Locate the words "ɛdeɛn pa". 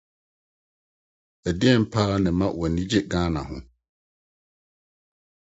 1.49-1.99